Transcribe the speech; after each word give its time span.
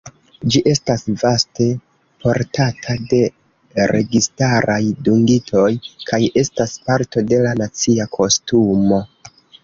Ĝi 0.53 0.59
estas 0.69 1.01
vaste 1.23 1.65
portata 2.23 2.95
de 3.11 3.19
registaraj 3.91 4.77
dungitoj, 5.09 5.65
kaj 6.11 6.21
estas 6.43 6.73
parto 6.87 7.23
de 7.33 7.39
la 7.43 7.53
nacia 7.61 8.09
kostumo. 8.17 8.99